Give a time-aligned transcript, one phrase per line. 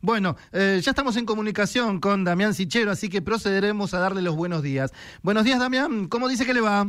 [0.00, 4.36] Bueno, eh, ya estamos en comunicación con Damián Sichero, así que procederemos a darle los
[4.36, 4.92] buenos días.
[5.22, 6.08] Buenos días, Damián.
[6.08, 6.86] ¿Cómo dice que le va?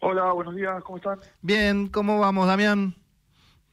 [0.00, 0.82] Hola, buenos días.
[0.84, 1.18] ¿Cómo están?
[1.40, 2.94] Bien, ¿cómo vamos, Damián?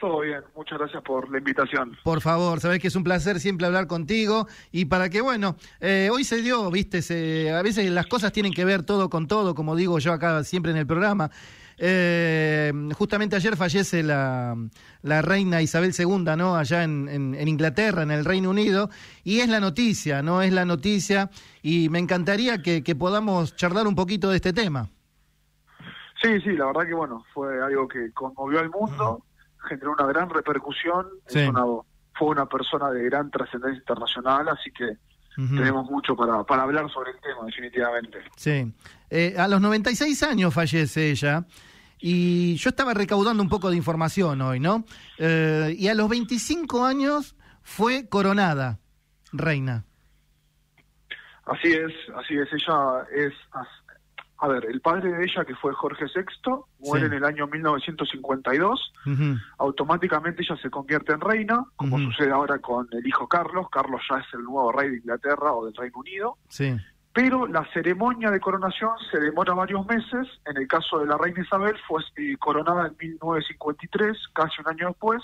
[0.01, 0.41] Todo bien.
[0.55, 1.95] Muchas gracias por la invitación.
[2.03, 6.09] Por favor, sabés que es un placer siempre hablar contigo y para que, bueno, eh,
[6.11, 9.53] hoy se dio, viste, se, a veces las cosas tienen que ver todo con todo,
[9.53, 11.29] como digo yo acá siempre en el programa.
[11.83, 14.55] Eh, justamente ayer fallece la,
[15.01, 16.55] la, reina Isabel II, ¿no?
[16.55, 18.91] Allá en, en, Inglaterra, en el Reino Unido,
[19.23, 20.43] y es la noticia, ¿no?
[20.43, 21.31] Es la noticia,
[21.63, 24.89] y me encantaría que, que podamos charlar un poquito de este tema.
[26.21, 29.25] Sí, sí, la verdad que bueno, fue algo que conmovió al mundo,
[29.67, 34.97] generó una gran repercusión, fue una persona de gran trascendencia internacional, así que
[35.35, 38.19] tenemos mucho para, para hablar sobre el tema, definitivamente.
[38.35, 38.71] Sí,
[39.09, 41.43] eh, a los 96 años fallece ella.
[42.01, 44.85] Y yo estaba recaudando un poco de información hoy, ¿no?
[45.19, 48.79] Eh, y a los 25 años fue coronada
[49.31, 49.85] reina.
[51.45, 52.47] Así es, así es.
[52.51, 53.33] Ella es,
[54.37, 58.93] a ver, el padre de ella, que fue Jorge VI, muere en el año 1952.
[59.59, 63.67] Automáticamente ella se convierte en reina, como sucede ahora con el hijo Carlos.
[63.71, 66.37] Carlos ya es el nuevo rey de Inglaterra o del Reino Unido.
[66.49, 66.75] Sí
[67.13, 70.27] pero la ceremonia de coronación se demora varios meses.
[70.45, 74.87] En el caso de la reina Isabel fue eh, coronada en 1953, casi un año
[74.87, 75.21] después.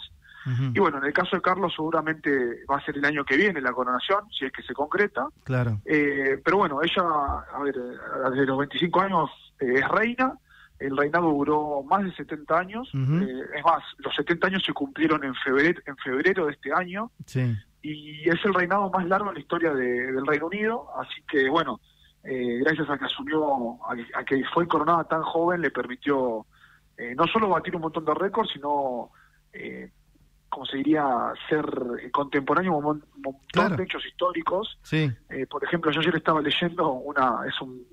[0.74, 2.30] Y bueno, en el caso de Carlos seguramente
[2.72, 5.28] va a ser el año que viene la coronación, si es que se concreta.
[5.44, 5.82] Claro.
[5.84, 9.30] Eh, pero bueno, ella, a ver, eh, desde los 25 años
[9.60, 10.38] es reina.
[10.80, 12.88] El reinado duró más de 70 años.
[12.88, 17.12] es más, los 70 años se cumplieron en febrero, en febrero de este año.
[17.26, 21.50] Sí y es el reinado más largo en la historia del Reino Unido, así que
[21.50, 21.80] bueno,
[22.24, 26.46] eh, gracias a que asumió, a, que fue coronada tan joven, le permitió
[26.98, 29.12] eh, no solo batir un montón de récords, sino,
[29.54, 29.92] eh,
[30.50, 31.66] como se diría, ser
[32.12, 34.80] contemporáneo a un montón de hechos históricos.
[34.82, 35.12] Sí.
[35.30, 37.86] Eh, por ejemplo, yo ayer estaba leyendo una, es un,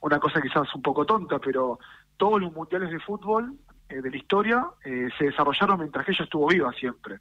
[0.00, 1.78] una cosa quizás un poco tonta, pero
[2.16, 3.54] todos los mundiales de fútbol
[3.88, 7.18] de la historia se desarrollaron mientras ella estuvo viva siempre.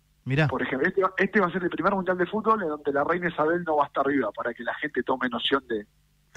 [0.50, 3.04] Por ejemplo, este, este, va a ser el primer mundial de fútbol en donde la
[3.04, 5.86] reina Isabel no va a estar viva, para que la gente tome noción de,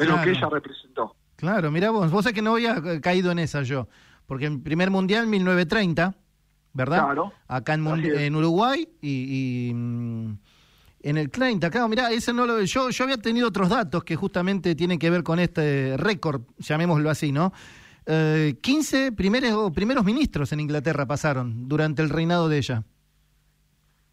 [0.05, 1.15] lo que ella representó.
[1.37, 3.89] Claro, mira vos, vos sabés que no había caído en esa yo,
[4.27, 6.15] porque el primer mundial 1930,
[6.73, 7.05] ¿verdad?
[7.05, 7.33] Claro.
[7.49, 10.33] Acá en, Uruguay y, mm,
[11.03, 14.17] en el 30, claro, mirá, ese no lo yo yo había tenido otros datos que
[14.17, 17.53] justamente tienen que ver con este récord, llamémoslo así, ¿no?
[18.07, 22.85] Eh, 15 primeros, primeros ministros en Inglaterra pasaron durante el reinado de ella.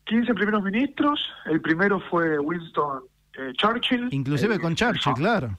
[0.10, 3.04] 15 primeros ministros, el primero fue Winston
[3.38, 4.10] eh, Churchill.
[4.12, 5.56] Inclusive con Churchill, claro.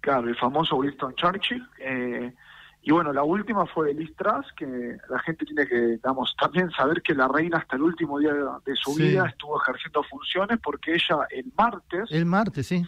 [0.00, 1.64] Claro, el famoso Winston Churchill.
[1.78, 2.34] Eh,
[2.82, 7.00] y bueno, la última fue Liz Truss, que la gente tiene que, digamos, también saber
[7.00, 11.24] que la reina hasta el último día de, su vida estuvo ejerciendo funciones porque ella
[11.30, 12.10] el martes...
[12.10, 12.84] El martes, sí.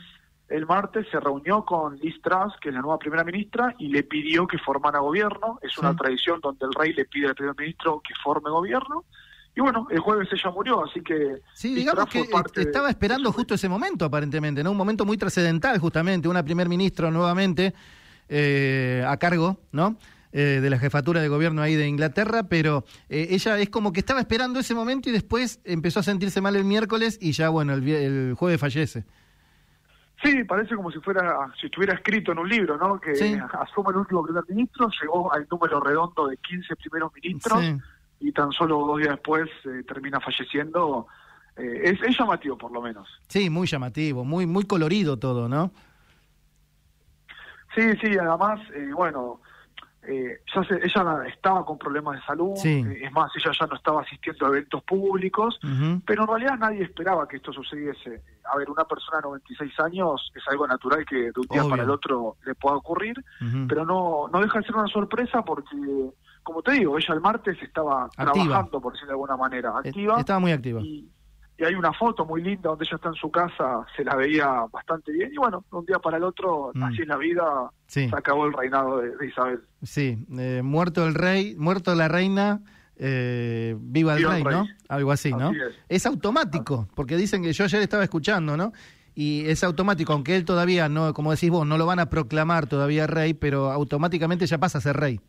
[0.48, 4.02] El martes se reunió con Liz Truss, que es la nueva primera ministra, y le
[4.02, 5.60] pidió que formara gobierno.
[5.62, 9.04] Es una tradición donde el rey le pide al primer ministro que forme gobierno.
[9.56, 11.40] Y bueno, el jueves ella murió, así que...
[11.52, 12.26] Sí, digamos que
[12.56, 14.72] estaba esperando justo ese momento, aparentemente, ¿no?
[14.72, 17.72] Un momento muy trascendental, justamente, una primer ministro nuevamente
[18.28, 19.96] eh, a cargo, ¿no?
[20.32, 24.00] Eh, de la jefatura de gobierno ahí de Inglaterra, pero eh, ella es como que
[24.00, 27.74] estaba esperando ese momento y después empezó a sentirse mal el miércoles y ya, bueno,
[27.74, 29.04] el, jueves fallece.
[30.20, 32.98] Sí, parece como si fuera, si estuviera escrito en un libro, ¿no?
[32.98, 37.60] Que asume el último primer ministro, llegó al número redondo de 15 primeros ministros.
[37.60, 37.76] Sí
[38.24, 41.06] y tan solo dos días después eh, termina falleciendo.
[41.56, 43.06] Eh, es, es, llamativo, por lo menos.
[43.28, 45.70] Sí, muy llamativo, muy muy colorido todo, ¿no?
[47.74, 49.40] Sí, sí, además, eh, bueno,
[50.06, 54.48] ya ella estaba con problemas de salud, es más, ella ya no estaba asistiendo a
[54.50, 55.58] eventos públicos,
[56.06, 58.22] pero en realidad nadie esperaba que esto sucediese.
[58.52, 61.82] A ver, una persona de 96 años es algo natural que de un día para
[61.82, 63.16] el otro le pueda ocurrir,
[63.68, 65.74] pero no, no deja de ser una sorpresa porque
[66.44, 70.20] como te digo, ella el martes estaba trabajando, por decirlo de alguna manera, eh, activa.
[70.20, 70.80] Estaba muy activa.
[70.80, 71.10] Y,
[71.64, 75.12] hay una foto muy linda donde ella está en su casa, se la veía bastante
[75.12, 75.32] bien.
[75.32, 76.82] Y bueno, de un día para el otro, mm.
[76.82, 79.60] así es la vida, se acabó el reinado de, Isabel.
[79.82, 82.60] Sí, eh, muerto el rey, muerto la reina.
[82.96, 84.66] Eh, viva el rey, ¿no?
[84.88, 85.52] Algo así, ¿no?
[85.88, 86.06] es.
[86.06, 88.72] automático, porque dicen que yo ayer estaba escuchando, ¿no?
[89.14, 92.66] y es automático, aunque él todavía no, como decís vos, no lo van a proclamar
[92.66, 95.20] todavía rey, pero automáticamente ya pasa a ser rey.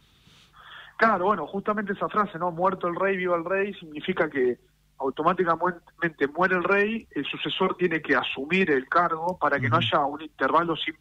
[0.98, 2.52] Claro, bueno, justamente esa frase, ¿no?
[2.52, 4.58] Muerto el rey, viva el rey, significa que
[4.98, 10.06] automáticamente muere el rey, el sucesor tiene que asumir el cargo para que no haya
[10.06, 10.96] un intervalo sin,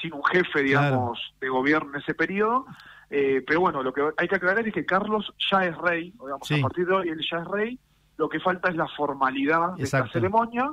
[0.00, 2.66] sin un jefe, digamos, de gobierno en ese periodo.
[3.08, 6.50] Eh, pero bueno, lo que hay que aclarar es que Carlos ya es rey, digamos,
[6.50, 7.78] a partir de hoy él ya es rey,
[8.16, 10.72] lo que falta es la formalidad de esta ceremonia,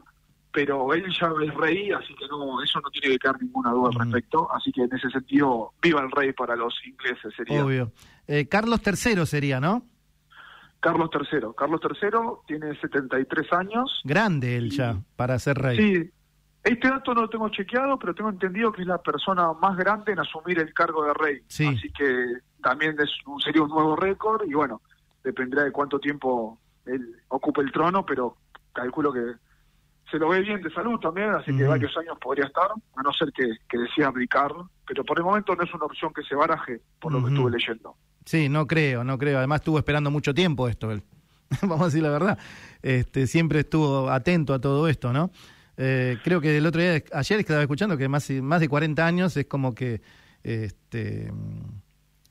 [0.58, 3.92] pero él ya es rey, así que no, eso no tiene que quedar ninguna duda
[3.94, 4.52] al respecto.
[4.52, 7.64] Así que en ese sentido, viva el rey para los ingleses sería.
[7.64, 7.92] Obvio.
[8.28, 9.84] Eh, Carlos III sería, ¿no?
[10.80, 11.50] Carlos III.
[11.56, 14.02] Carlos III tiene 73 años.
[14.04, 15.78] Grande él ya, para ser rey.
[15.78, 16.12] Sí.
[16.64, 20.14] Este dato no lo tengo chequeado, pero tengo entendido que es la persona más grande
[20.14, 21.42] en asumir el cargo de rey.
[21.50, 21.68] Sí.
[21.68, 24.82] Así que también es un, sería un nuevo récord y bueno,
[25.24, 26.58] dependerá de cuánto tiempo
[26.88, 28.38] él ocupe el trono, pero
[28.74, 29.36] calculo que
[30.10, 33.12] se lo ve bien de salud también, así que varios años podría estar, a no
[33.14, 34.52] ser que, que decida abdicar,
[34.88, 37.52] pero por el momento no es una opción que se baraje, por lo que estuve
[37.52, 37.96] leyendo.
[38.26, 39.38] Sí, no creo, no creo.
[39.38, 41.04] Además estuvo esperando mucho tiempo esto, él.
[41.62, 42.38] Vamos a decir la verdad.
[42.82, 45.32] Este, siempre estuvo atento a todo esto, ¿no?
[45.78, 49.38] Eh, creo que el otro día, ayer estaba escuchando que más, más de 40 años
[49.38, 50.02] es como que
[50.44, 51.32] este,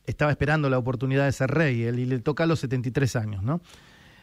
[0.05, 3.43] estaba esperando la oportunidad de ser rey, él, y le toca a los 73 años,
[3.43, 3.61] ¿no?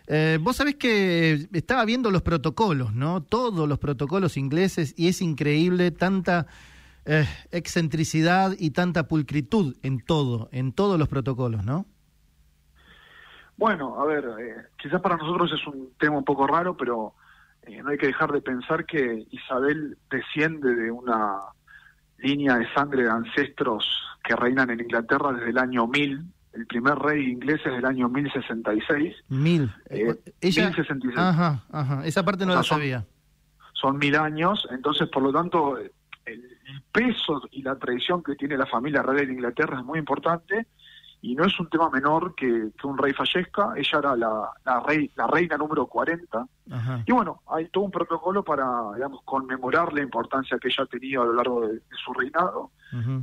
[0.08, 3.24] Eh, vos sabés que estaba viendo los protocolos, ¿no?
[3.24, 6.48] Todos los protocolos ingleses y es increíble tanta
[7.06, 11.86] eh, excentricidad y tanta pulcritud en todo, en todos los protocolos, ¿no?
[13.56, 17.14] Bueno, a ver, eh, quizás para nosotros es un tema un poco raro, pero
[17.82, 21.40] no hay que dejar de pensar que Isabel desciende de una
[22.18, 23.86] línea de sangre de ancestros
[24.24, 28.08] que reinan en Inglaterra desde el año 1000, el primer rey inglés es del año
[28.10, 29.16] 1066.
[29.30, 29.72] Mil.
[29.90, 31.18] Eh, ella, 1066.
[31.18, 32.06] Ajá, ajá.
[32.06, 33.06] Esa parte no la sabía.
[33.74, 35.92] Son mil años, entonces por lo tanto el,
[36.92, 40.68] peso y la tradición que tiene la familia real de Inglaterra es muy importante
[41.22, 43.74] y no es un tema menor que, que un rey fallezca.
[43.76, 46.48] Ella era la, la, rey, la reina número 40.
[47.06, 51.24] Y bueno, hay todo un protocolo para, digamos, conmemorar la importancia que ella ha tenido
[51.24, 52.72] a lo largo de, su reinado.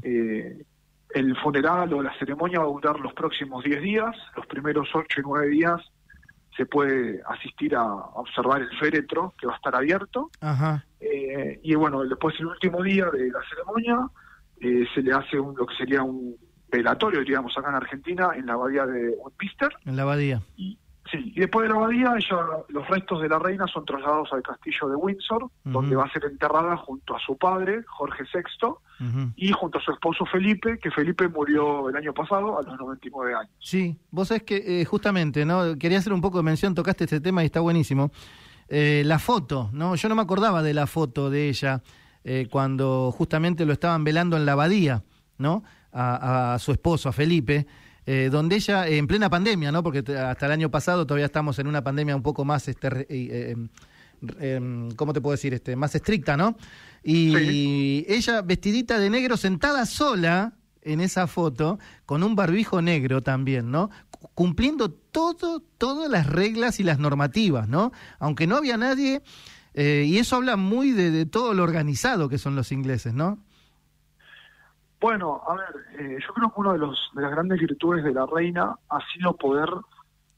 [0.03, 0.65] eh,
[1.15, 5.21] el funeral o la ceremonia va a durar los próximos 10 días, los primeros 8
[5.21, 5.81] y 9 días
[6.57, 10.31] se puede asistir a, observar el féretro que va a estar abierto.
[11.01, 14.11] Eh, y bueno, después el último día de la ceremonia
[14.61, 16.37] eh, se le hace un, lo que sería un
[16.71, 19.71] velatorio, diríamos acá en Argentina, en la abadía de Westminster.
[19.87, 20.43] En la abadía.
[20.57, 20.79] Y,
[21.11, 24.43] sí, y después de la abadía, ella, los restos de la reina son trasladados al
[24.43, 29.53] castillo de Windsor, donde va a ser enterrada junto a su padre, Jorge VI, y
[29.53, 33.53] junto a su esposo Felipe, que Felipe murió el año pasado a los 99 años.
[33.59, 35.77] Sí, vos sabés que eh, justamente, ¿no?
[35.79, 38.11] Quería hacer un poco de mención, tocaste este tema y está buenísimo.
[38.69, 39.97] Eh, la foto, ¿no?
[39.97, 41.83] Yo no me acordaba de la foto de ella
[42.23, 45.03] eh, cuando justamente lo estaban velando en la abadía,
[45.39, 45.65] ¿no?
[45.93, 47.67] A, su esposo, a Felipe.
[48.31, 49.83] Donde ella, en plena pandemia, ¿no?
[49.83, 53.57] Porque hasta el año pasado todavía estamos en una pandemia un poco más, este,
[54.97, 55.55] ¿cómo te puedo decir?
[55.55, 56.57] Este, más estricta, ¿no?
[57.03, 63.71] Y ella vestidita de negro, sentada sola en esa foto, con un barbijo negro también,
[63.71, 63.91] ¿no?
[64.35, 67.93] Cumpliendo todo, todas las reglas y las normativas, ¿no?
[68.19, 69.23] Aunque no había nadie,
[69.75, 73.39] eh, y eso habla muy de, todo lo organizado que son los ingleses, ¿no?
[75.01, 78.13] Bueno, a ver, eh, yo creo que una de, los, de las grandes virtudes de
[78.13, 79.69] la reina ha sido poder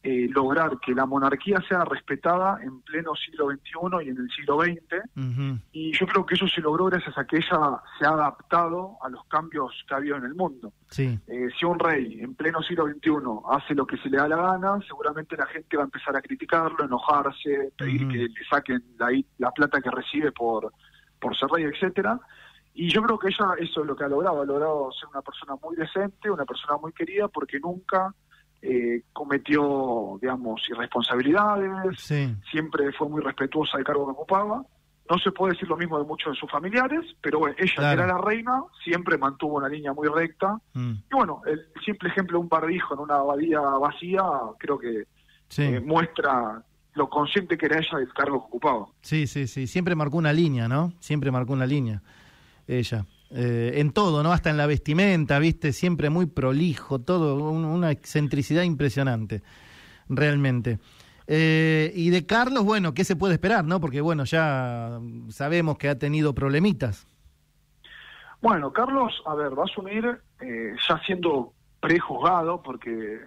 [0.04, 4.60] eh, lograr que la monarquía sea respetada en pleno siglo XXI y en el siglo
[4.60, 5.60] XX.
[5.70, 9.08] Y yo creo que eso se logró gracias a que ella se ha adaptado a
[9.08, 10.72] los cambios que ha habido en el mundo.
[10.98, 13.12] Eh, si un rey en pleno siglo XXI
[13.48, 16.20] hace lo que se le da la gana, seguramente la gente va a empezar a
[16.20, 20.72] criticarlo, enojarse, pedir que le saquen la, la plata que recibe por,
[21.20, 22.18] por ser rey, etcétera.
[22.74, 25.22] Y yo creo que ella eso es lo que ha logrado, ha logrado ser una
[25.22, 28.14] persona muy decente, una persona muy querida, porque nunca
[28.62, 32.00] eh, cometió, digamos, irresponsabilidades,
[32.50, 34.64] siempre fue muy respetuosa del cargo que ocupaba.
[35.10, 38.06] No se puede decir lo mismo de muchos de sus familiares, pero bueno, ella era
[38.06, 40.58] la reina, siempre mantuvo una línea muy recta.
[40.74, 40.92] Mm.
[40.92, 44.22] Y bueno, el simple ejemplo de un bardijo en una abadía vacía,
[44.58, 45.06] creo que
[45.58, 46.62] eh, muestra
[46.94, 48.86] lo consciente que era ella del cargo que ocupaba.
[49.00, 50.92] Sí, sí, sí, siempre marcó una línea, ¿no?
[51.00, 52.02] Siempre marcó una línea,
[52.78, 53.06] ella.
[53.30, 54.32] Eh, en todo, ¿no?
[54.32, 55.72] Hasta en la vestimenta, ¿viste?
[55.72, 59.42] Siempre muy prolijo, todo, una excentricidad impresionante,
[60.08, 60.78] realmente.
[61.26, 63.80] Eh, y de Carlos, bueno, ¿qué se puede esperar, no?
[63.80, 65.00] Porque, bueno, ya
[65.30, 67.06] sabemos que ha tenido problemitas.
[68.42, 70.04] Bueno, Carlos, a ver, va a asumir
[70.40, 73.20] eh, ya siendo prejuzgado, porque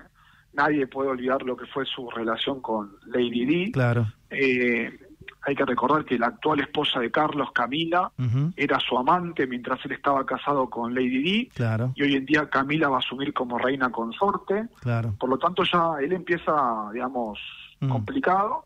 [0.54, 3.72] nadie puede olvidar lo que fue su relación con Lady Di.
[3.72, 4.08] Claro.
[4.30, 5.00] Eh,
[5.46, 8.12] hay que recordar que la actual esposa de Carlos, Camila,
[8.56, 11.50] era su amante mientras él estaba casado con Lady Di.
[11.50, 11.94] Claro.
[11.96, 14.68] Y hoy en día Camila va a asumir como reina consorte.
[14.82, 15.14] Claro.
[15.20, 16.54] Por lo tanto, ya él empieza,
[16.92, 17.40] digamos,
[17.88, 18.66] complicado.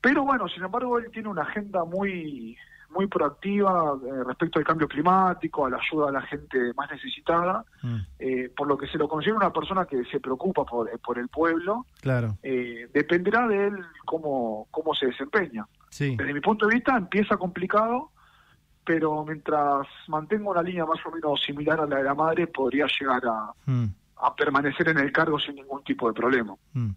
[0.00, 2.56] Pero bueno, sin embargo, él tiene una agenda muy
[2.94, 7.64] muy proactiva eh, respecto al cambio climático, a la ayuda a la gente más necesitada,
[7.82, 7.96] mm.
[8.18, 11.28] eh, por lo que se lo considera una persona que se preocupa por, por el
[11.28, 11.86] pueblo.
[12.00, 12.38] Claro.
[12.42, 15.66] Eh, dependerá de él cómo, cómo se desempeña.
[15.98, 18.10] Desde mi punto de vista empieza complicado,
[18.84, 22.86] pero mientras mantenga una línea más o menos similar a la de la madre, podría
[23.00, 23.86] llegar a, mm.
[24.36, 26.54] permanecer en el cargo sin ningún tipo de problema.
[26.72, 26.90] Mm.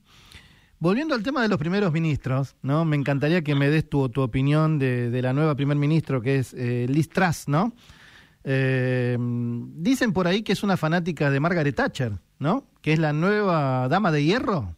[0.79, 2.85] Volviendo al tema de los primeros ministros, ¿no?
[2.85, 6.53] Me encantaría que me des tu, tu opinión de, la nueva primer ministro, que es
[6.53, 7.73] eh, Liz Truss, ¿no?
[8.43, 12.63] Eh, dicen por ahí que es una fanática de Margaret Thatcher, ¿no?
[12.81, 14.75] Que es la nueva dama de hierro.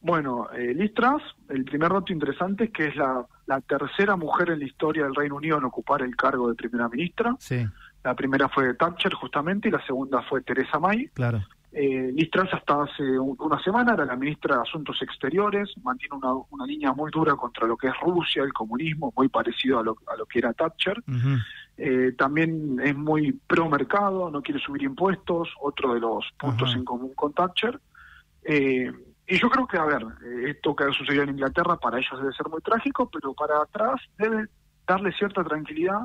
[0.00, 3.26] Bueno, eh, Liz Truss, el primer dato interesante es que es la,
[3.66, 7.34] tercera mujer en la historia del Reino Unido en ocupar el cargo de primera ministra.
[7.38, 7.66] Sí.
[8.04, 11.08] La primera fue Thatcher, justamente, y la segunda fue Teresa May.
[11.08, 11.42] Claro.
[11.72, 16.32] Eh, Liz Truss hasta hace una semana era la ministra de Asuntos Exteriores, mantiene una,
[16.50, 19.96] una, línea muy dura contra lo que es Rusia, el comunismo, muy parecido a lo,
[20.06, 21.02] a lo que era Thatcher.
[21.76, 26.84] eh, también es muy pro mercado, no quiere subir impuestos, otro de los puntos en
[26.84, 27.78] común con Thatcher.
[28.42, 28.90] Eh,
[29.28, 30.04] y yo creo que, a ver,
[30.46, 34.00] esto que ha sucedido en Inglaterra para ellos debe ser muy trágico, pero para atrás
[34.16, 34.48] debe
[34.86, 36.00] darle cierta tranquilidad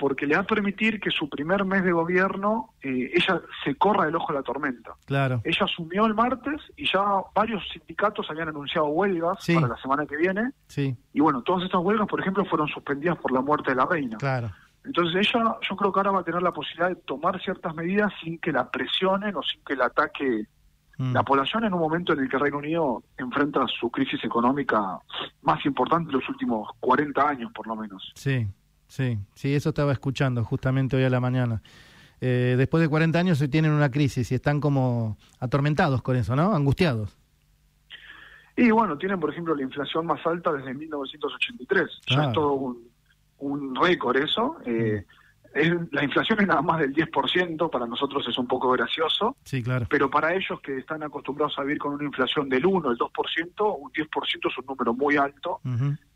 [0.00, 4.06] porque le va a permitir que su primer mes de gobierno eh, ella se corra
[4.06, 4.94] del ojo de la tormenta.
[5.04, 5.42] Claro.
[5.44, 7.04] Ella asumió el martes y ya
[7.34, 10.52] varios sindicatos habían anunciado huelgas para la semana que viene.
[10.68, 10.96] Sí.
[11.12, 14.16] Y bueno, todas estas huelgas, por ejemplo, fueron suspendidas por la muerte de la reina.
[14.16, 14.50] Claro.
[14.84, 18.10] Entonces ella, yo creo que ahora va a tener la posibilidad de tomar ciertas medidas
[18.22, 20.46] sin que la presionen o sin que la ataque
[21.00, 21.12] mm.
[21.12, 24.98] la población en un momento en el que el Reino Unido enfrenta su crisis económica
[25.42, 28.12] más importante de los últimos 40 años, por lo menos.
[28.14, 28.46] Sí,
[28.90, 31.62] Sí, sí, eso estaba escuchando justamente hoy a la mañana.
[32.20, 36.34] Eh, después de 40 años hoy tienen una crisis y están como atormentados con eso,
[36.34, 36.52] ¿no?
[36.52, 37.16] Angustiados.
[38.56, 41.88] Y bueno, tienen por ejemplo la inflación más alta desde 1983.
[42.08, 42.88] Ya es todo un,
[43.38, 44.56] un récord eso.
[44.66, 45.19] Eh, mm
[45.52, 49.86] la inflación es nada más del 10%, para nosotros es un poco gracioso, sí, claro.
[49.90, 53.76] pero para ellos que están acostumbrados a vivir con una inflación del 1, el 2%,
[53.78, 55.60] un 10% es un número muy alto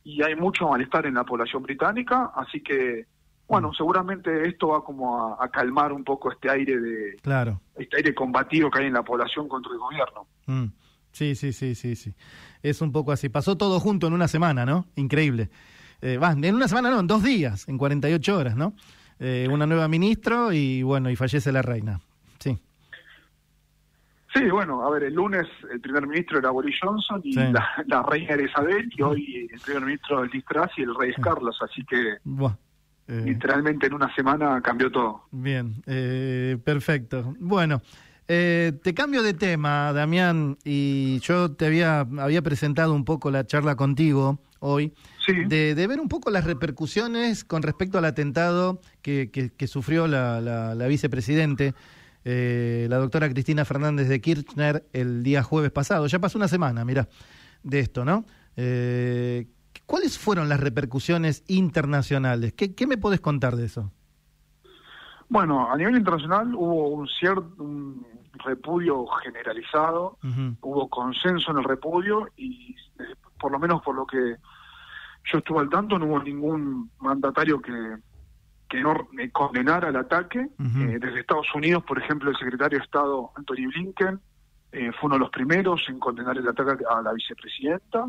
[0.04, 3.06] y hay mucho malestar en la población británica, así que,
[3.48, 3.74] bueno, mm.
[3.74, 7.60] seguramente esto va como a, calmar un poco este aire de claro.
[7.76, 10.26] este aire combativo que hay en la población contra el gobierno.
[10.46, 10.66] Mm.
[11.10, 12.12] Sí, sí, sí, sí, sí.
[12.60, 13.28] Es un poco así.
[13.28, 14.86] Pasó todo junto en una semana, ¿no?
[14.96, 15.48] Increíble.
[16.02, 18.74] Eh, en una semana no, en dos días, en 48 horas, ¿no?
[19.18, 22.00] Eh, una nueva ministro y bueno, y fallece la reina.
[22.38, 22.58] Sí.
[24.34, 28.34] Sí, bueno, a ver, el lunes el primer ministro era Boris Johnson y la, reina
[28.34, 31.56] era Isabel y hoy el primer ministro es Liz Truss y el rey es Carlos,
[31.62, 32.16] así que
[33.06, 33.22] eh.
[33.24, 35.22] literalmente en una semana cambió todo.
[35.30, 37.34] Bien, eh, perfecto.
[37.38, 37.80] Bueno,
[38.26, 43.46] eh, te cambio de tema, Damián, y yo te había, había presentado un poco la
[43.46, 44.94] charla contigo hoy,
[45.48, 50.86] de, ver un poco las repercusiones con respecto al atentado que, que, sufrió la, la,
[50.86, 51.74] vicepresidente,
[52.24, 56.06] eh, la doctora Cristina Fernández de Kirchner, el día jueves pasado.
[56.06, 57.08] Ya pasó una semana, mira,
[57.62, 58.24] de esto, ¿no?
[58.56, 59.48] Eh,
[59.84, 62.54] ¿Cuáles fueron las repercusiones internacionales?
[62.54, 63.92] ¿Qué, ¿Qué me puedes contar de eso?
[65.28, 67.54] Bueno, a nivel internacional hubo un cierto
[68.44, 70.18] repudio generalizado,
[70.62, 74.36] hubo consenso en el repudio y eh, por lo menos por lo que
[75.32, 77.96] yo estuve al tanto no hubo ningún mandatario que,
[78.68, 80.40] que no condenara el ataque.
[80.40, 84.20] Eh, desde Estados Unidos, por ejemplo, el secretario de Estado Anthony Blinken
[84.72, 88.08] eh, fue uno de los primeros en condenar el ataque a la vicepresidenta.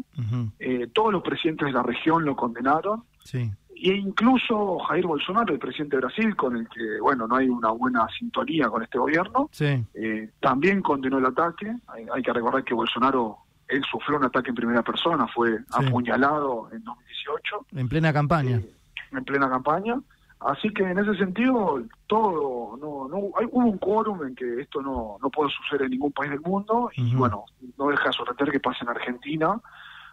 [0.93, 3.03] todos los presidentes de la región lo condenaron.
[3.23, 3.51] Sí.
[3.75, 7.71] E incluso Jair Bolsonaro, el presidente de Brasil, con el que, bueno, no hay una
[7.71, 11.75] buena sintonía con este gobierno, eh, también condenó el ataque.
[11.87, 16.83] Hay, que recordar que Bolsonaro, él sufrió un ataque en primera persona, fue apuñalado en
[16.83, 17.65] 2018.
[17.75, 18.57] En plena campaña.
[18.57, 18.71] Eh,
[19.11, 19.99] en plena campaña.
[20.39, 24.81] Así que en ese sentido, todo, no, no, hay, hubo un quórum en que esto
[24.81, 27.45] no, no puede suceder en ningún país del mundo y bueno,
[27.77, 29.59] no deja de sorprender que pase en Argentina.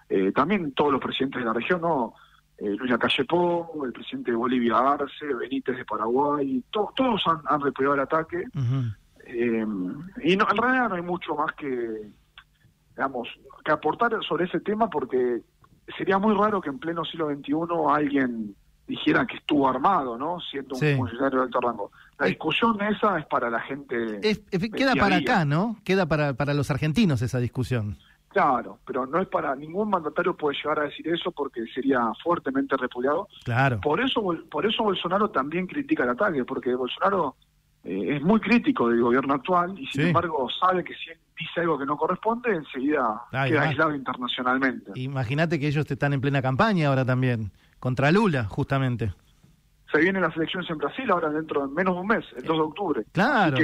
[0.08, 2.14] Eh, también todos los presidentes de la región, ¿no?
[2.62, 3.26] eh, Luis Lacalle
[3.84, 8.44] el presidente de Bolivia Arce, Benítez de Paraguay, todos han, han el ataque.
[9.26, 9.66] eh,
[10.22, 12.12] y no, en realidad no hay mucho más que,
[12.96, 13.28] digamos,
[13.64, 15.42] que aportar sobre ese tema porque
[15.96, 17.54] sería muy raro que en pleno siglo XXI
[17.88, 18.54] alguien
[18.86, 20.40] dijera que estuvo armado, ¿no?
[20.40, 21.92] Siendo un funcionario de alto rango.
[22.18, 24.20] La discusión esa es para la gente.
[24.74, 25.76] queda para acá, ¿no?
[25.84, 27.96] Queda para, para los argentinos esa discusión.
[28.28, 32.76] Claro, pero no es para ningún mandatario puede llegar a decir eso porque sería fuertemente
[32.78, 33.28] repudiado.
[33.44, 33.80] Claro.
[33.80, 37.36] Por eso, por eso Bolsonaro también critica el ataque, porque Bolsonaro
[37.84, 41.60] eh, es muy crítico del gobierno actual y sin embargo sabe que si él dice
[41.60, 44.92] algo que no corresponde, enseguida queda aislado internacionalmente.
[44.94, 49.12] Imagínate que ellos están en plena campaña ahora también, contra Lula, justamente.
[49.90, 52.56] Se vienen las elecciones en Brasil ahora dentro de menos de un mes, el 2
[52.56, 53.02] de octubre.
[53.12, 53.56] Claro,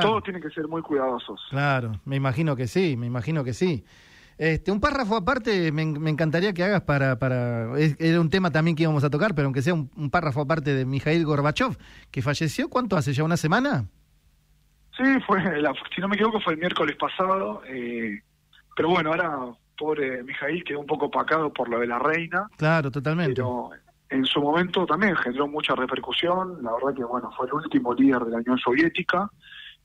[0.00, 1.40] todos tienen que ser muy cuidadosos.
[1.50, 3.84] Claro, me imagino que sí, me imagino que sí.
[4.38, 7.18] Este, un párrafo aparte me, encantaría que hagas para...
[7.18, 10.74] para era un tema también que íbamos a tocar, pero aunque sea un, párrafo aparte
[10.74, 11.76] de Mikhail Gorbachev,
[12.10, 13.24] que falleció, ¿cuánto hace ya?
[13.24, 13.86] ¿Una semana?
[14.96, 15.42] Sí, fue,
[15.94, 17.62] si no me equivoco, fue el miércoles pasado.
[17.66, 18.20] Eh,
[18.76, 19.38] pero bueno, ahora
[19.76, 22.48] pobre Mijail quedó un poco opacado por lo de la reina.
[22.56, 23.34] Claro, totalmente.
[23.34, 23.70] Pero
[24.10, 26.62] en su momento también generó mucha repercusión.
[26.62, 29.30] La verdad que, bueno, fue el último líder de la Unión Soviética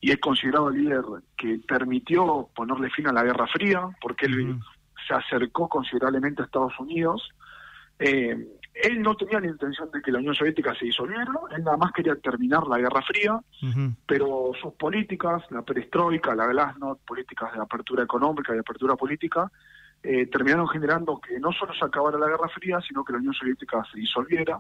[0.04, 1.06] y es considerado el líder
[1.38, 4.60] que permitió ponerle fin a la Guerra Fría, porque él
[5.08, 7.30] se acercó considerablemente a Estados Unidos.
[8.00, 8.36] Eh,
[8.74, 11.94] él no tenía la intención de que la Unión Soviética se disolviera, él nada más
[11.94, 13.40] quería terminar la Guerra Fría,
[14.06, 19.50] pero sus políticas, la perestroika, la glasnost, políticas de apertura económica y de apertura política,
[20.04, 23.34] eh, terminaron generando que no solo se acabara la Guerra Fría, sino que la Unión
[23.34, 24.60] Soviética se disolviera.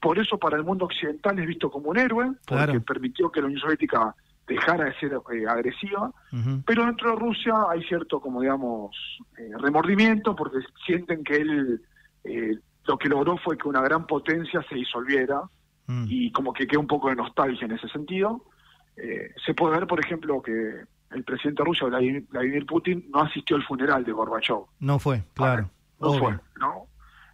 [0.00, 3.46] Por eso para el mundo occidental es visto como un héroe, porque permitió que la
[3.46, 4.14] Unión Soviética
[4.54, 6.12] dejara de ser eh, agresiva,
[6.66, 8.96] pero dentro de Rusia hay cierto, como digamos,
[9.38, 11.82] eh, remordimiento, porque sienten que él
[12.86, 15.42] lo que logró fue que una gran potencia se disolviera
[15.86, 16.06] mm.
[16.08, 18.44] y como que queda un poco de nostalgia en ese sentido.
[18.96, 24.04] se puede ver, por ejemplo, que el presidente ruso, Vladimir Putin, no asistió al funeral
[24.04, 24.64] de Gorbachev.
[24.80, 25.70] No fue, claro.
[25.98, 26.90] no fue, ¿no?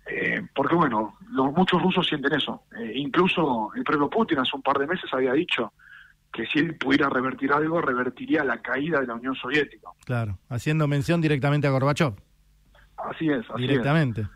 [0.06, 2.62] Eh, porque bueno, los, muchos rusos sienten eso.
[2.78, 5.73] Eh, incluso el propio Putin hace un par de meses había dicho
[6.37, 9.88] que si él pudiera revertir algo, revertiría la caída de la Unión Soviética.
[10.05, 12.12] Claro, haciendo mención directamente a Gorbachev.
[12.99, 14.28] Así es, así directamente.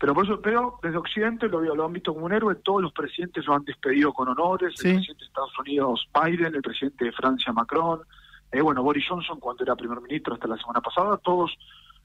[0.00, 2.92] Pero por eso, pero desde Occidente lo, lo han visto como un héroe, todos los
[2.92, 7.12] presidentes lo han despedido con honores, el presidente de Estados Unidos Biden, el presidente de
[7.12, 8.00] Francia Macron,
[8.50, 11.56] eh, bueno, Boris Johnson cuando era primer ministro hasta la semana pasada, todos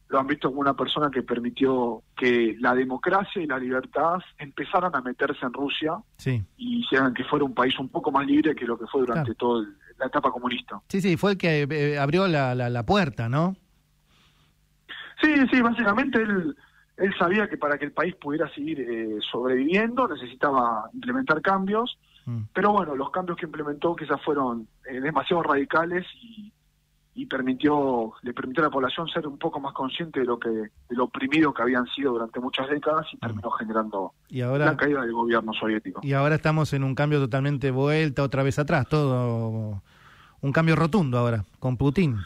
[0.09, 4.95] lo han visto como una persona que permitió que la democracia y la libertad empezaran
[4.95, 8.65] a meterse en Rusia y hicieran que fuera un país un poco más libre que
[8.65, 10.81] lo que fue durante toda la etapa comunista.
[10.87, 13.55] Sí, sí, fue el que eh, abrió la, la, puerta, ¿no?
[15.21, 16.55] Sí, sí, básicamente él,
[16.97, 22.43] él sabía que para que el país pudiera seguir eh, sobreviviendo necesitaba implementar cambios Mm.
[22.53, 26.51] Pero bueno, los cambios que implementó quizás fueron eh, demasiado radicales y,
[27.27, 30.69] permitió le permitió a la población ser un poco más consciente de lo que de
[30.89, 33.59] lo oprimido que habían sido durante muchas décadas y terminó mm.
[33.59, 36.01] generando la caída del gobierno soviético.
[36.03, 39.81] Y ahora estamos en un cambio totalmente vuelta otra vez atrás, todo
[40.41, 42.17] un cambio rotundo ahora con Putin.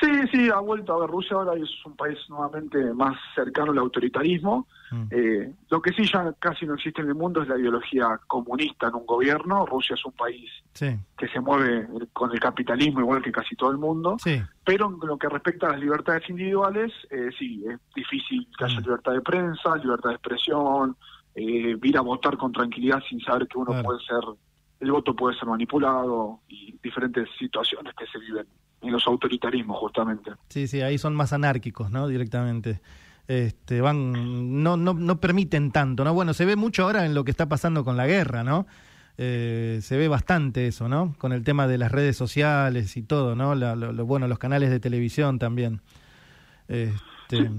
[0.00, 3.78] Sí, sí, ha vuelto a ver Rusia ahora es un país nuevamente más cercano al
[3.78, 4.66] autoritarismo.
[4.90, 5.04] Mm.
[5.10, 8.88] Eh, lo que sí ya casi no existe en el mundo es la ideología comunista
[8.88, 9.64] en un gobierno.
[9.64, 13.78] Rusia es un país que se mueve con el capitalismo igual que casi todo el
[13.78, 14.18] mundo.
[14.64, 18.80] Pero en lo que respecta a las libertades individuales, eh, sí, es difícil que haya
[18.80, 18.84] mm.
[18.84, 20.96] libertad de prensa, libertad de expresión,
[21.34, 24.20] eh, ir a votar con tranquilidad sin saber que uno puede ser,
[24.80, 28.46] el voto puede ser manipulado y diferentes situaciones que se viven
[28.82, 30.32] en los autoritarismos justamente.
[30.48, 32.08] Sí, sí, ahí son más anárquicos, ¿no?
[32.08, 32.80] Directamente.
[33.28, 36.14] Este, van, no, no, no permiten tanto, ¿no?
[36.14, 38.66] Bueno, se ve mucho ahora en lo que está pasando con la guerra, ¿no?
[39.18, 41.14] Eh, se ve bastante eso, ¿no?
[41.18, 43.54] Con el tema de las redes sociales y todo, ¿no?
[43.54, 45.80] lo, bueno, los canales de televisión también.
[46.68, 47.50] Este...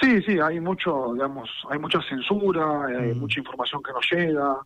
[0.00, 0.22] Sí.
[0.22, 3.18] sí, hay mucho, digamos, hay mucha censura, hay mm.
[3.18, 4.56] mucha información que no llega.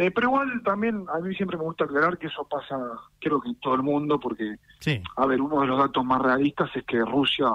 [0.00, 2.74] Eh, pero igual también a mí siempre me gusta aclarar que eso pasa,
[3.18, 4.56] creo que en todo el mundo, porque,
[5.16, 7.48] a ver, uno de los datos más realistas es que Rusia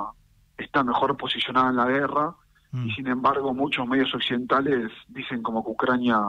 [0.56, 2.36] está mejor posicionada en la guerra
[2.72, 2.96] y mm.
[2.96, 6.20] sin embargo muchos medios occidentales dicen como que Ucrania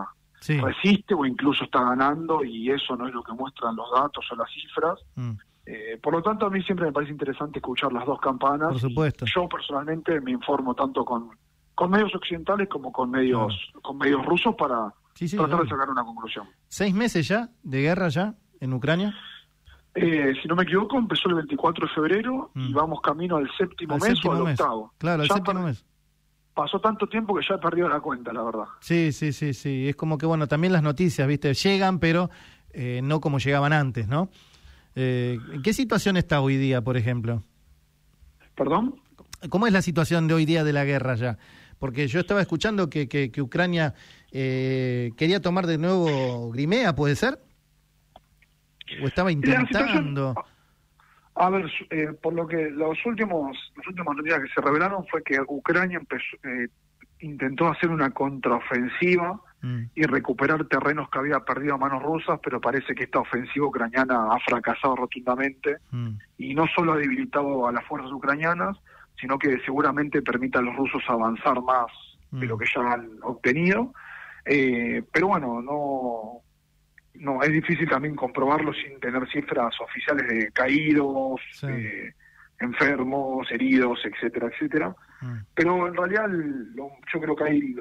[0.62, 4.36] resiste o incluso está ganando y eso no es lo que muestran los datos o
[4.36, 4.98] las cifras.
[5.16, 5.32] Mm.
[5.66, 8.70] Eh, por lo tanto, a mí siempre me parece interesante escuchar las dos campanas.
[8.70, 9.26] Por supuesto.
[9.26, 11.28] Yo personalmente me informo tanto con,
[11.74, 16.46] con medios occidentales como con medios, con medios rusos para tratar de sacar una conclusión.
[16.68, 19.14] ¿Seis meses ya de guerra ya en Ucrania?
[19.94, 22.74] Eh, si no me equivoco, empezó el 24 de febrero y mm.
[22.74, 24.92] vamos camino al séptimo mes o al octavo.
[24.98, 25.84] Claro, al séptimo mes.
[26.52, 28.64] Pasó tanto tiempo que ya he perdido la cuenta, la verdad.
[28.80, 29.88] Sí, sí, sí, sí.
[29.88, 31.52] Es como que, bueno, también las noticias, ¿viste?
[31.54, 32.30] Llegan, pero
[32.72, 34.28] eh, no como llegaban antes, ¿no?
[34.94, 37.42] Eh, ¿En qué situación está hoy día, por ejemplo?
[38.54, 38.96] ¿Perdón?
[39.48, 41.38] ¿Cómo es la situación de hoy día de la guerra ya?
[41.78, 43.94] Porque yo estaba escuchando que, que, Ucrania
[44.32, 47.38] eh, quería tomar de nuevo Crimea, ¿puede ser?
[49.02, 50.34] ¿O estaba intentando?
[51.34, 55.22] A ver, eh, por lo que los últimos, las últimas noticias que se revelaron fue
[55.22, 56.68] que Ucrania empezó, eh,
[57.20, 59.82] intentó hacer una contraofensiva mm.
[59.94, 64.28] y recuperar terrenos que había perdido a manos rusas, pero parece que esta ofensiva ucraniana
[64.32, 66.10] ha fracasado rotundamente mm.
[66.38, 68.78] y no solo ha debilitado a las fuerzas ucranianas,
[69.20, 71.86] sino que seguramente permita a los rusos avanzar más
[72.30, 72.58] de lo mm.
[72.58, 73.92] que ya han obtenido.
[74.44, 76.42] Eh, pero bueno, no,
[77.14, 81.40] no es difícil también comprobarlo sin tener cifras oficiales de caídos,
[82.58, 84.94] enfermos, heridos, etcétera, etcétera.
[85.20, 85.38] Mm.
[85.54, 86.26] Pero en realidad
[86.76, 87.76] yo creo que ahí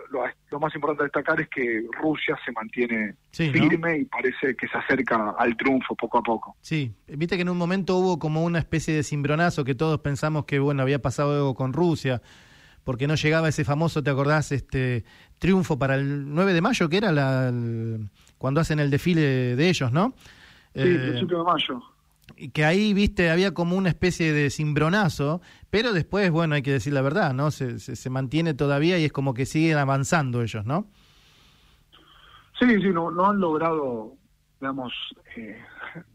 [0.50, 4.78] lo, más importante a destacar es que Rusia se mantiene firme y parece que se
[4.78, 6.56] acerca al triunfo poco a poco.
[6.62, 10.46] Sí, viste que en un momento hubo como una especie de cimbronazo que todos pensamos
[10.46, 12.22] que bueno había pasado algo con Rusia
[12.84, 14.52] porque no llegaba ese famoso, ¿te acordás?
[14.52, 15.04] Este
[15.40, 17.52] triunfo para el 9 de mayo, que era la,
[18.38, 20.14] cuando hacen el desfile de ellos, ¿no?
[20.76, 21.95] Sí, el eh, principio de mayo
[22.54, 26.94] que ahí, viste, había como una especie de cimbronazo, pero después, bueno, hay que decir
[26.94, 27.52] la verdad, ¿no?
[27.52, 30.88] Se, se, mantiene todavía y es como que siguen avanzando ellos, ¿no?
[32.60, 34.14] Sí, sí, no, no han logrado,
[34.60, 34.94] digamos,
[35.36, 35.62] eh,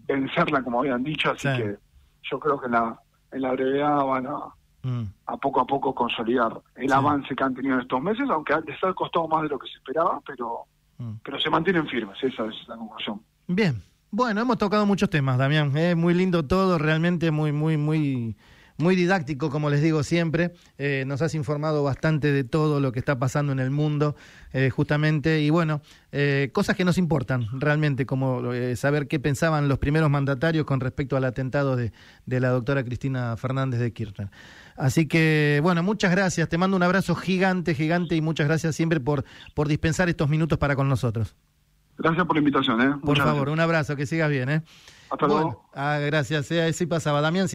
[0.07, 1.77] vencerla como habían dicho, así que
[2.23, 2.99] yo creo que en la,
[3.33, 4.39] en la brevedad van a,
[4.83, 5.05] mm.
[5.27, 8.83] a poco a poco consolidar el avance que han tenido en estos meses, aunque les
[8.83, 10.65] ha costado más de lo que se esperaba, pero,
[10.99, 11.15] mm.
[11.23, 13.21] pero se mantienen firmes, esa es la conclusión.
[13.47, 15.77] Bien, bueno, hemos tocado muchos temas, Damián.
[15.77, 18.37] Es muy lindo todo, realmente muy, muy, muy,
[18.77, 20.53] muy didáctico, como les digo siempre.
[20.79, 24.17] Eh, nos has informado bastante de todo lo que está pasando en el mundo,
[24.53, 25.43] eh, justamente.
[25.43, 28.43] Y bueno, eh, cosas que nos importan realmente, como
[28.75, 31.93] saber qué pensaban los primeros mandatarios con respecto al atentado de,
[32.27, 34.31] de la doctora Cristina Fernández de Kirchner.
[34.77, 36.49] Así que, bueno, muchas gracias.
[36.49, 40.59] Te mando un abrazo gigante, gigante y muchas gracias siempre por, por dispensar estos minutos
[40.59, 41.37] para con nosotros.
[42.01, 42.81] Gracias por la invitación.
[42.81, 42.97] ¿eh?
[43.05, 44.49] Por favor, un abrazo, que sigas bien.
[44.49, 44.63] ¿eh?
[45.11, 45.65] Hasta luego.
[45.75, 46.51] Ah, gracias.
[46.51, 47.21] Así pasaba.
[47.21, 47.47] Damián.